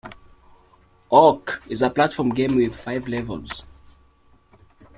[1.11, 3.67] "Ork" is a platform game with five levels.